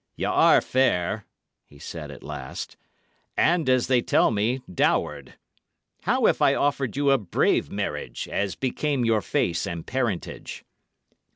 [0.15, 1.27] "Ye are fair,"
[1.63, 2.75] he said at last,
[3.37, 5.35] "and, as they tell me, dowered.
[6.05, 10.65] How if I offered you a brave marriage, as became your face and parentage?"